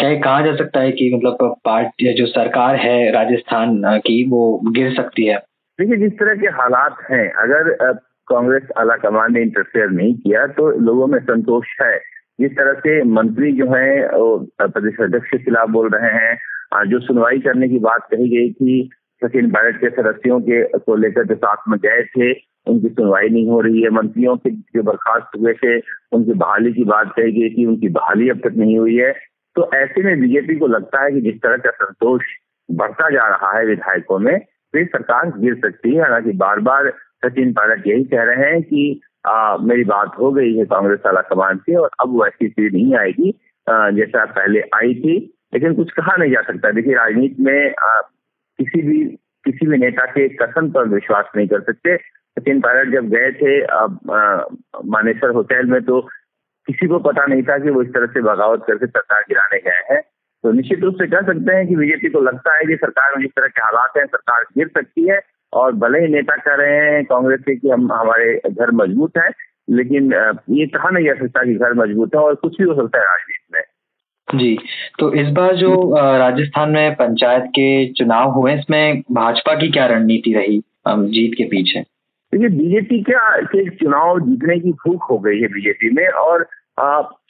क्या 0.00 0.14
कहा 0.16 0.40
जा 0.46 0.54
सकता 0.56 0.80
है 0.80 0.90
कि 0.92 1.10
मतलब 1.14 1.54
पार्टी, 1.64 2.12
जो 2.14 2.26
सरकार 2.26 2.76
है 2.76 3.10
राजस्थान 3.12 3.80
की, 4.06 4.22
वो 4.30 4.60
गिर 4.66 4.92
सकती 4.94 5.24
है? 5.26 5.38
देखिए, 5.78 5.96
जिस 5.96 6.12
तरह 6.18 6.34
के 6.34 6.46
हालात 6.58 6.96
हैं, 7.10 7.28
अगर 7.34 7.94
कांग्रेस 8.28 8.68
आला 8.78 8.96
कमान 8.98 9.32
ने 9.32 9.42
इंटरफेयर 9.42 9.90
नहीं 9.90 10.14
किया 10.14 10.46
तो 10.58 10.68
लोगों 10.80 11.06
में 11.06 11.18
संतोष 11.20 11.66
है। 11.82 11.96
जिस 12.40 12.52
तरह 12.52 12.72
से 12.80 13.02
मंत्री 13.10 13.52
जो 13.52 13.66
है 13.74 13.88
प्रदेश 14.62 14.96
अध्यक्ष 15.02 15.28
के 15.28 15.38
खिलाफ 15.38 15.68
बोल 15.70 15.88
रहे 15.94 16.10
हैं 16.14 16.88
जो 16.88 16.98
सुनवाई 17.00 17.38
करने 17.38 17.68
की 17.68 17.78
बात 17.80 18.06
कही 18.10 18.28
गई 18.28 18.50
थी 18.52 18.78
सचिन 19.24 19.50
पायलट 19.50 19.76
के 19.80 19.90
सदस्यों 19.90 20.40
के 20.40 20.62
को 20.78 20.94
लेकर 20.96 21.24
जो 21.26 21.34
साथ 21.34 21.68
में 21.68 21.78
गए 21.82 22.02
थे 22.16 22.32
उनकी 22.66 22.88
सुनवाई 22.88 23.28
नहीं 23.28 23.48
हो 23.48 23.60
रही 23.60 23.82
है। 23.82 23.90
मंत्रियों 23.90 24.36
के 24.36 24.50
जो 24.50 24.82
बर्खास्त 24.82 25.38
हुए 25.38 25.52
थे 25.54 25.78
उनकी 26.16 26.32
बहाली 26.34 26.72
की 26.72 26.84
बात 26.84 27.12
कही 27.16 27.32
गई 27.32 27.54
थी 27.54 27.64
उनकी 27.66 27.88
बहाली 27.98 28.28
अब 28.30 28.40
तक 28.44 28.56
नहीं 28.56 28.78
हुई 28.78 28.96
है। 28.96 29.12
तो 29.56 29.70
ऐसे 29.74 30.02
में 30.02 30.20
बीजेपी 30.20 30.56
को 30.58 30.66
लगता 30.66 31.04
है 31.04 31.12
कि 31.12 31.20
जिस 31.20 31.40
तरह 31.42 31.56
का 31.56 31.70
संतोष 31.70 32.22
बढ़ता 32.68 33.08
जा 33.10 33.26
रहा 33.28 33.56
है 33.58 33.64
विधायकों 33.66 34.18
में 34.18 34.38
तो 34.38 34.84
सरकार 34.86 35.30
गिर 35.38 35.54
सकती 35.54 35.94
है। 35.94 36.00
हालाँकि 36.02 36.32
बार 36.36 36.60
बार 36.60 36.92
सचिन 37.24 37.52
पायलट 37.52 37.86
यही 37.86 38.04
कह 38.04 38.22
रहे 38.22 38.50
हैं 38.50 38.62
कि 38.62 39.00
आ, 39.26 39.56
मेरी 39.56 39.84
बात 39.84 40.12
हो 40.18 40.30
गई 40.32 40.56
है 40.56 40.64
कांग्रेस 40.64 41.06
आला 41.06 41.20
कमान 41.30 41.56
से 41.58 41.74
और 41.74 41.90
अब 42.00 42.20
वैसी 42.22 42.48
स्थिति 42.48 42.76
नहीं 42.76 42.94
आएगी 42.96 43.30
जैसा 43.68 44.24
पहले 44.24 44.60
आई 44.74 44.94
थी। 44.94 45.16
लेकिन 45.54 45.74
कुछ 45.74 45.90
कहा 45.92 46.16
नहीं 46.16 46.30
जा 46.32 46.40
सकता। 46.42 46.70
देखिए 46.70 46.94
राजनीति 46.94 47.42
में 47.42 47.74
किसी 48.58 48.82
भी 48.82 49.04
किसी 49.44 49.66
भी 49.66 49.78
नेता 49.78 50.04
के 50.06 50.28
कथन 50.36 50.70
पर 50.70 50.88
विश्वास 50.88 51.26
नहीं 51.36 51.46
कर 51.48 51.60
सकते। 51.60 51.96
सचिन 51.96 52.60
पायलट 52.60 52.92
जब 52.92 53.08
गए 53.08 53.30
थे 53.32 53.60
मानेसर 54.90 55.30
होटल 55.30 55.66
में 55.66 55.80
तो 55.84 56.00
किसी 56.68 56.86
को 56.88 56.98
पता 56.98 57.26
नहीं 57.26 57.42
था 57.42 57.58
कि 57.58 57.70
वो 57.70 57.82
इस 57.82 57.88
तरह 57.88 58.06
से 58.06 58.22
बगावत 58.22 58.64
करके 58.66 58.86
सरकार 58.86 59.20
गिराने 59.28 59.58
गए 59.60 59.82
हैं। 59.90 60.00
तो 60.44 60.52
निश्चित 60.52 60.80
रूप 60.80 60.94
से 60.94 61.06
कह 61.06 61.20
सकते 61.26 61.54
हैं 61.56 61.66
कि 61.68 61.76
बीजेपी 61.76 62.08
को 62.08 62.20
लगता 62.20 62.54
है 62.54 62.64
कि 62.64 62.76
सरकार 62.76 63.14
में 63.16 63.22
जिस 63.22 63.30
तरह 63.30 63.46
के 63.46 63.62
हालात 63.62 63.96
हैं, 63.96 64.04
सरकार 64.06 64.44
गिर 64.58 64.68
सकती 64.68 65.08
है, 65.08 65.20
और 65.52 65.72
भले 65.74 66.00
ही 66.00 66.12
नेता 66.12 66.36
कह 66.36 66.54
रहे 66.54 66.76
हैं 66.76 67.04
कांग्रेस 67.04 67.40
के 67.40 67.56
कि 67.56 67.70
हम, 67.70 67.92
हमारे 67.92 68.40
घर 68.50 68.70
मज़बूत 68.70 69.18
है, 69.18 69.28
लेकिन 69.70 70.12
ये 70.50 70.66
कहा 70.66 70.90
नहीं 70.90 71.06
जा 71.06 71.14
सकता 71.14 71.44
कि 71.44 71.54
घर 71.54 71.74
मज़बूत 71.74 72.14
है 72.14 72.20
और 72.20 72.34
कुछ 72.34 72.58
भी 72.58 72.64
हो 72.64 72.74
सकता 72.74 72.98
है 72.98 73.04
राजनीति 73.04 73.54
में। 73.54 73.62
जी। 74.36 74.56
तो 74.98 75.12
इस 75.14 75.28
बार 75.30 75.56
जो 75.56 75.72
राजस्थान 76.18 76.70
में 76.70 76.94
पंचायत 76.94 77.44
के 77.50 77.68
चुनाव 77.92 78.30
हुए, 78.30 78.54
इसमें 78.54 79.02
भाजपा 79.12 79.54
की 79.54 79.68
क्या 79.68 79.86
रणनीति 79.86 80.32
रही 80.34 80.60
जीत 80.88 81.34
के 81.38 81.44
पीछे? 81.44 81.80
देखिए, 81.80 82.48
बीजेपी 82.48 83.02
क्या, 83.02 83.30
के 83.42 83.68
चुनाव 83.70 84.20
जीतने 84.20 84.58
की 84.60 84.72
भूख 84.72 85.10
हो 85.10 85.18
गई 85.18 85.40
है 85.40 85.48
बीजेपी 85.48 85.90
में 85.90 86.06
और 86.08 86.46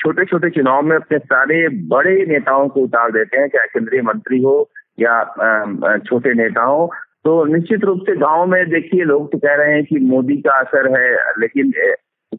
छोटे 0.01 0.25
छोटे 0.25 0.51
चुनाव 0.51 0.83
में 0.83 0.97
अपने 0.97 1.19
सारे 1.19 1.69
बड़े 1.89 2.15
नेताओं 2.27 2.69
को 2.69 2.81
उतार 2.81 3.11
देते 3.13 3.39
हैं, 3.39 3.49
चाहे 3.49 3.67
केंद्रीय 3.67 4.03
मंत्री 4.03 4.43
हो 4.43 4.57
या 5.01 5.99
छोटे 5.99 6.35
नेता 6.35 6.63
हो 6.63 6.91
तो 7.25 7.45
निश्चित 7.45 7.85
रूप 7.85 8.01
से 8.01 8.17
गाँव 8.17 8.47
में 8.47 8.69
देखिए, 8.71 9.05
लोग 9.05 9.31
तो 9.33 9.39
कह 9.39 9.55
रहे 9.55 9.73
हैं 9.75 9.85
कि 9.85 9.99
मोदी 10.01 10.37
का 10.37 10.59
असर 10.61 10.89
है, 10.97 11.15
लेकिन 11.41 11.73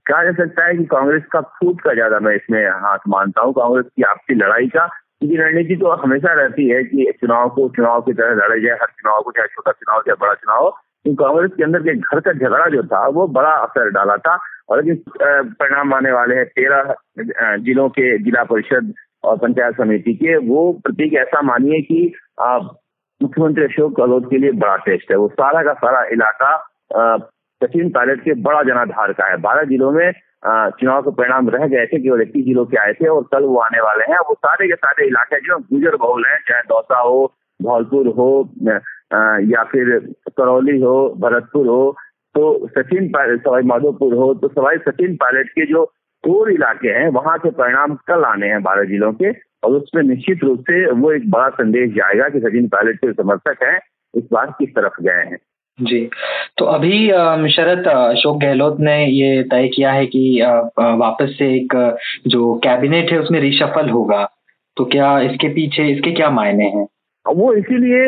कहा 0.08 0.24
जा 0.24 0.32
सकता 0.34 0.66
है 0.66 0.76
कि 0.78 0.84
कांग्रेस 0.88 1.24
का 1.32 1.42
फूट 1.56 1.82
का 1.82 1.94
ज़्यादा 1.94 2.20
मैं 2.20 2.36
इसमें 2.36 2.64
हाथ 2.82 3.08
मानता 3.10 3.46
हूँ। 3.46 3.54
कांग्रेस 3.54 3.86
की 3.96 4.04
आपसी 4.10 4.36
लड़ाई 4.36 4.68
का 4.68 4.86
क्योंकि 4.88 5.38
रणनीति 5.38 5.76
तो 5.76 5.92
हमेशा 6.02 6.34
रहती 6.34 6.68
है 6.70 6.84
कि 6.84 7.12
चुनाव 7.22 7.50
को 7.50 7.68
चुनाव 7.76 8.02
की 8.02 8.14
तरह 8.14 8.36
लड़ा 8.36 8.58
जाए, 8.58 8.78
हर 8.82 8.88
चुनाव 8.90 9.22
को 9.22 9.32
चाहे 9.32 9.48
छोटा 9.48 9.72
चुनाव, 9.72 10.02
चाहे 10.02 10.16
बड़ा 10.22 10.34
चुनाव 10.34 10.70
कांग्रेस 11.20 11.52
के 11.58 11.64
अंदर 11.64 11.82
के 11.82 11.94
घर 11.96 12.20
का 12.20 12.32
झगड़ा 12.34 12.66
जो 12.68 12.82
था, 12.84 13.08
वो 13.08 13.28
बड़ा 13.28 13.50
असर 13.50 13.90
डाला 13.92 14.16
था। 14.18 14.38
और 14.70 14.84
लेकिन 14.84 15.04
परिणाम 15.54 15.94
आने 15.94 16.12
वाले 16.12 16.36
हैं। 16.36 16.46
तेरह 16.48 16.94
जिलों 17.58 17.88
के 17.90 18.18
जिला 18.24 18.44
परिषद 18.44 18.94
और 19.24 19.38
पंचायत 19.38 19.76
समिति 19.76 20.14
के 20.16 20.36
वो 20.48 20.72
प्रतीक 20.86 21.14
ऐसा 21.20 21.42
मानिए 21.42 21.82
कि 21.82 22.02
मुख्यमंत्री 23.22 23.64
अशोक 23.64 23.96
गहलोत 24.00 24.30
के 24.30 24.38
लिए 24.38 24.52
बड़ा 24.58 24.76
टेस्ट 24.86 25.12
है। 25.12 25.18
वो 25.18 25.28
सारा 25.30 25.62
का 25.64 25.74
सारा 25.76 26.04
इलाका 26.12 26.52
सचिन 27.62 27.90
पायलट 27.90 28.22
के 28.22 28.34
बड़ा 28.42 28.62
जनाधार 28.64 29.12
का 29.14 29.26
है। 29.26 29.38
बारह 29.42 29.64
जिलों 29.70 29.92
में 29.92 30.12
चुनाव 30.80 31.02
के 31.02 31.12
परिणाम 31.12 31.50
रह 31.50 31.66
गए 31.68 31.86
थे, 31.86 32.00
केवल 32.00 32.22
इक्कीस 32.22 32.46
जिलों 32.46 32.66
के 32.66 32.78
आए 32.78 32.94
थे 32.94 33.08
और 33.08 33.24
कल 33.32 33.44
वो 33.44 33.58
आने 33.60 33.80
वाले 33.82 34.12
हैं। 34.12 34.20
वो 34.28 34.34
सारे 34.38 34.68
के 34.68 34.76
सारे 34.76 35.08
इलाके 35.08 35.40
जो 35.42 35.58
गुजर 35.72 35.96
बहुल 35.98 36.26
हैं, 36.26 36.38
चाहे 36.48 36.62
दौसा 36.70 37.00
हो, 37.00 37.34
धौलपुर 37.60 38.08
हो 38.18 38.30
या 39.48 39.64
फिर 39.64 40.00
करौली 40.38 40.80
हो, 40.82 40.98
भरतपुर 41.20 41.68
हो 41.68 41.96
तो 42.36 42.68
सचिन 42.70 43.08
पायलट 43.10 43.44
सवाई 43.44 43.64
माधोपुर 43.64 44.14
हो 44.16 44.34
तो 44.34 44.48
सवाई 44.48 44.78
सचिन 44.80 45.16
पायलट 45.16 45.50
के 45.50 45.66
जो 45.66 45.84
कोर 46.24 46.52
इलाके 46.52 46.90
हैं, 46.90 47.08
वहाँ 47.10 47.38
के 47.40 47.50
परिणाम 47.52 47.96
कल 48.08 48.24
आने 48.26 48.48
हैं 48.48 48.62
बारह 48.64 48.84
जिलों 48.86 49.12
के, 49.14 49.32
और 49.64 49.72
उसमें 49.72 50.04
निश्चित 50.04 50.44
रूप 50.44 50.60
से 50.62 50.86
वो 50.94 51.12
एक 51.12 51.30
बड़ा 51.32 51.50
संदेश 51.52 51.92
जाएगा 51.94 52.28
कि 52.30 52.40
सचिन 52.40 52.68
पायलट 52.68 52.98
के 52.98 53.12
समर्थक 53.14 53.64
हैं, 53.64 53.80
इस 54.14 54.24
बार 54.32 54.54
किस 54.60 54.70
तरफ़ 54.76 55.02
गए 55.02 55.24
हैं। 55.24 55.38
जी। 55.78 56.00
तो 56.58 56.66
अभी 56.66 57.08
शरद 57.52 57.88
अशोक 57.88 58.40
गहलोत 58.42 58.78
ने 58.80 58.96
ये 59.06 59.44
तय 59.44 59.68
किया 59.68 59.92
है 59.92 60.06
कि 60.06 60.42
वापस 60.80 61.36
से 61.40 61.54
एक, 61.56 61.76
जो 62.28 62.54
कैबिनेट 62.64 63.12
है 63.12 63.20
उसमें 63.20 63.40
रिशफल 63.40 63.90
होगा। 63.90 64.24
तो 64.78 64.86
क्या 64.86 65.20
इसके 65.20 65.48
पीछे, 65.50 65.88
इसके 65.88 66.12
क्या 66.12 66.30
मायने 66.30 66.64
हैं? 66.66 66.88
वो 67.26 67.54
इसीलिए 67.54 68.06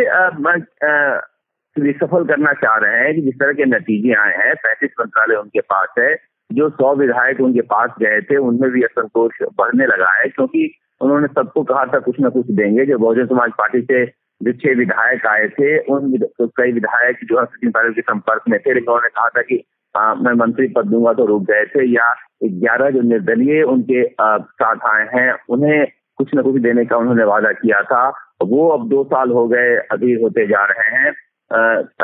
रिसफल 1.75 2.25
करना 2.25 2.51
चाह 2.53 2.77
रहे 2.77 3.03
हैं 3.03 3.13
कि 3.15 3.21
जिस 3.21 3.35
तरह 3.35 3.53
के 3.53 3.65
नतीजे 3.65 4.13
आए 4.13 4.33
हैं, 4.37 4.53
पैंतीस 4.55 4.91
मंत्रालय 4.99 5.35
उनके 5.35 5.59
पास 5.61 5.87
है, 5.99 6.13
जो 6.51 6.69
सौ 6.69 6.93
विधायक 6.95 7.41
उनके 7.41 7.61
पास 7.73 7.89
गए 8.01 8.21
थे, 8.21 8.37
उनमें 8.37 8.69
भी 8.71 8.83
असंतोष 8.83 9.31
बढ़ने 9.57 9.85
लगा 9.85 10.11
है, 10.13 10.27
क्योंकि 10.29 10.71
उन्होंने 11.01 11.27
सबको 11.27 11.63
कहा 11.63 11.85
था 11.85 11.99
कुछ 11.99 12.19
ना 12.19 12.29
कुछ 12.29 12.45
देंगे, 12.51 12.85
जो 12.85 12.97
बहुजन 12.97 13.25
समाज 13.25 13.51
पार्टी 13.57 13.81
से 13.81 14.05
जो 14.43 14.51
छह 14.53 14.75
विधायक 14.77 15.25
आए 15.25 15.47
थे 15.47 15.79
उन 15.79 16.17
तो 16.17 16.47
कई 16.47 16.71
विधायक 16.71 17.17
जो 17.23 17.39
है 17.39 17.45
सचिन 17.45 17.71
पायलट 17.71 17.95
के 17.95 18.01
संपर्क 18.01 18.41
में 18.49 18.59
थे 18.59 18.73
लेकिन 18.73 18.87
उन्होंने 18.87 19.09
कहा 19.09 19.29
था 19.29 19.41
कि 19.41 19.63
आ, 19.97 20.13
मैं 20.13 20.33
मंत्री 20.33 20.67
पद 20.67 20.85
दूँगा 20.85 21.13
तो 21.13 21.25
रुक 21.25 21.43
गए 21.43 21.65
थे 21.65 21.85
या 21.85 22.15
ग्यारह 22.43 22.89
जो 22.89 23.01
निर्दलीय 23.01 23.63
उनके 23.63 24.05
आ, 24.19 24.37
साथ 24.37 24.75
आए 24.85 25.07
हैं 25.13 25.33
उन्हें 25.49 25.87
कुछ 26.15 26.31
न 26.35 26.41
कुछ 26.41 26.61
देने 26.61 26.85
का 26.85 26.97
उन्होंने 26.97 27.23
वादा 27.23 27.51
किया 27.51 27.81
था 27.81 28.09
वो 28.41 28.69
अब 28.69 28.89
दो 28.89 29.03
साल 29.03 29.31
हो 29.31 29.47
गए 29.47 29.75
अभी 29.75 30.13
होते 30.13 30.47
जा 30.47 30.65
रहे 30.65 30.97
हैं। 30.97 31.13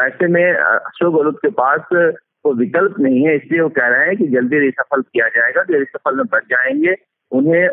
ऐसे 0.07 0.27
में 0.27 0.53
अशोक 0.53 1.15
गहलोत 1.15 1.37
के 1.37 1.49
पास 1.49 1.81
कोई 1.93 2.55
विकल्प 2.55 2.99
नहीं 2.99 3.27
है 3.27 3.35
इसलिए 3.35 3.61
वो 3.61 3.69
कह 3.69 3.87
रहे 3.87 4.07
हैं 4.07 4.17
कि 4.17 4.27
जल्दी 4.27 4.59
रिसफल 4.59 5.01
किया 5.01 5.27
जाएगा 5.27 5.63
कि 5.63 5.73
रिसफल 5.73 6.15
में 6.15 6.25
बच 6.33 6.41
जाएँगे 6.49 6.95
उन्हें 7.31 7.69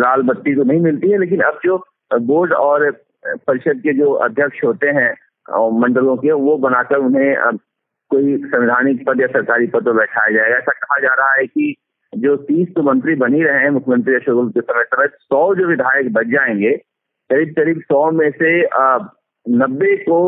लाल 0.00 0.22
बत्ती 0.22 0.54
तो 0.54 0.64
नहीं 0.64 0.80
मिलती 0.80 1.10
है 1.10 1.18
लेकिन 1.18 1.40
अब 1.40 1.58
जो 1.64 1.86
बोर्ड 2.18 2.52
और 2.52 2.90
परिषद 3.26 3.80
के 3.82 3.92
जो 3.98 4.12
अध्यक्ष 4.26 4.64
होते 4.64 4.88
हैं 4.90 5.12
मंडलों 5.80 6.16
के, 6.16 6.32
वो 6.32 6.56
बनाकर 6.58 6.98
उन्हें 6.98 7.56
कोई 8.10 8.36
संवैधानिक 8.44 9.04
पद 9.06 9.20
या 9.20 9.26
सरकारी 9.26 9.66
पद 9.66 9.84
पर 9.84 9.92
बैठाया 9.92 10.30
जाएगा। 10.30 10.56
ऐसा 10.56 10.72
कहा 10.72 10.98
जा 11.00 11.14
रहा 11.14 11.32
है 11.34 11.46
कि 11.46 11.74
जो 12.12 12.36
तीस 12.48 12.68
तो 12.74 12.82
मंत्री 12.82 13.14
बन 13.16 13.34
ही 13.34 13.42
रहे 13.42 13.62
हैं, 13.62 13.70
मुख्यमंत्री 13.70 14.14
अशोक 14.14 14.36
गहलोत 14.36 14.52
के 14.54 14.60
समय 14.60 14.84
समय, 14.84 15.06
सौ 15.06 15.54
जो 15.54 15.66
विधायक 15.66 16.12
बच 16.12 16.26
जाएँगे, 16.26 16.70
करीब 17.30 17.54
करीब 17.56 17.80
सौ 17.82 18.10
में 18.10 18.30
से 18.30 18.60
नब्बे 19.46 19.96
को 20.04 20.18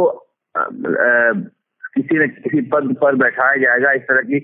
किसी 0.54 2.18
न 2.18 2.26
किसी 2.28 2.60
पद 2.72 2.94
पर 3.02 3.14
बैठाया 3.16 3.56
जाएगा। 3.56 3.92
इस 3.92 4.02
तरह 4.02 4.22
की 4.22 4.40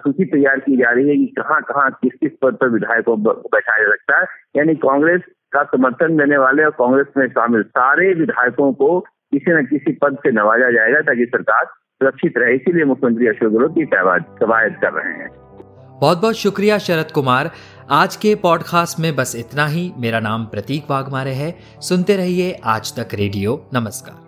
सूची 0.00 0.24
तैयार 0.24 0.58
की 0.60 0.76
जा 0.76 0.90
रही 0.90 1.08
है 1.08 1.16
कि 1.16 1.26
कहाँ 1.38 1.60
कहाँ 1.62 1.90
किस 2.02 2.12
किस 2.20 2.32
पद 2.42 2.56
पर 2.60 2.68
विधायकों 2.68 3.16
को 3.16 3.48
बैठाया 3.48 3.84
जा 3.84 3.90
सकता 3.90 4.18
है। 4.20 4.26
यानी 4.56 4.74
कांग्रेस 4.82 5.20
का 5.52 5.62
समर्थन 5.64 6.16
देने 6.16 6.36
वाले 6.36 6.64
और 6.64 6.70
कांग्रेस 6.70 7.06
में 7.16 7.26
शामिल 7.28 7.62
सारे 7.62 8.12
विधायकों 8.14 8.72
को 8.72 8.98
किसी 9.00 9.52
न 9.52 9.64
किसी 9.66 9.92
पद 9.92 10.16
से 10.18 10.30
नवाजा 10.30 10.70
जाएगा 10.70 11.00
ताकि 11.00 11.24
सरकार 11.24 11.64
सुरक्षित 11.64 12.34
रहे। 12.36 12.54
इसीलिए 12.54 12.84
मुख्यमंत्री 12.84 13.26
अशोक 13.26 13.52
गहलोत 13.52 13.74
की 13.74 13.84
कवायद 14.40 14.76
कर 14.80 14.92
रहे 14.92 15.12
हैं। 15.12 15.28
बहुत 16.00 16.18
बहुत 16.18 16.34
शुक्रिया 16.34 16.78
शरद 16.78 17.10
कुमार। 17.10 17.50
आज 17.90 18.16
के 18.16 18.34
पॉडकास्ट 18.34 19.00
में 19.00 19.14
बस 19.16 19.34
इतना 19.36 19.66
ही। 19.66 19.92
मेरा 19.98 20.20
नाम 20.20 20.44
प्रतीक 20.44 20.90
वाघमारे 20.90 21.32
है। 21.32 21.54
सुनते 21.80 22.16
रहिए 22.16 22.60
आज 22.64 22.92
तक 22.98 23.14
रेडियो। 23.14 23.56
नमस्कार। 23.74 24.20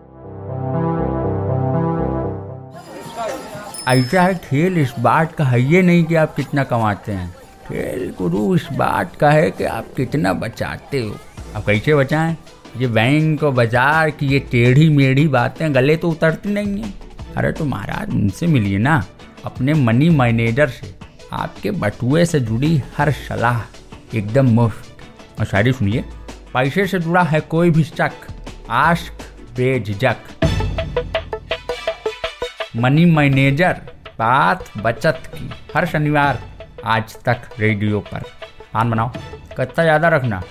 ऐसा 3.89 4.23
है 4.23 4.35
खेल 4.35 4.79
इस 4.79 4.95
बात 5.01 5.33
का 5.33 5.45
है 5.45 5.61
ये 5.61 5.83
नहीं 5.83 6.05
कि 6.05 6.15
आप 6.15 6.35
कितना 6.35 6.65
कमाते 6.65 7.13
हैं। 7.13 7.44
खेल 7.65 8.13
गुरु, 8.19 8.55
इस 8.57 8.67
बात 8.73 9.15
का 9.17 9.31
है 9.31 9.51
कि 9.51 9.65
आप 9.65 9.87
कितना 9.97 10.33
बचाते 10.33 11.01
हो। 11.01 11.15
आप 11.57 11.65
कैसे 11.67 11.95
बचाएँ? 11.95 12.37
ये 12.77 12.87
बैंक 12.87 13.43
और 13.43 13.53
बाज़ार 13.53 14.11
की 14.11 14.27
ये 14.27 14.39
टेढ़ी 14.51 14.89
मेढ़ी 14.89 15.27
बातें 15.29 15.75
गले 15.75 15.97
तो 15.97 16.11
उतरती 16.11 16.53
नहीं 16.53 16.83
है। 16.83 16.93
अरे 17.37 17.53
तो 17.53 17.65
महाराज, 17.65 18.11
उनसे 18.11 18.47
मिलिए 18.47 18.79
ना, 18.79 19.03
अपने 19.45 19.75
मनी 19.75 20.09
मैनेजर 20.11 20.69
से। 20.69 20.95
आपके 21.33 21.71
बटुए 21.71 22.25
से 22.27 22.41
जुड़ी 22.41 22.77
हर 22.97 23.11
सलाह 23.13 23.61
एकदम 24.17 24.51
मुफ़्त। 24.53 25.41
और 25.41 25.47
शायरी 25.47 25.73
सुनिए, 25.73 26.05
पैसे 26.55 26.87
से 26.87 26.99
जुड़ा 26.99 27.23
है 27.23 27.41
कोई 27.41 27.71
भी 27.71 27.85
शक 27.85 28.27
आश्क 28.71 29.23
बेझक 29.57 30.17
मनी 32.77 33.05
मैनेजर 33.07 33.81
बात 34.19 34.65
बचत 34.79 35.23
की, 35.27 35.51
हर 35.75 35.87
शनिवार 35.87 36.43
आज 36.85 37.15
तक 37.25 37.49
रेडियो 37.59 38.01
पर। 38.01 38.23
मान 38.75 38.91
बनाओ 38.91 39.09
कितना 39.57 39.85
ज़्यादा 39.85 40.09
रखना। 40.09 40.43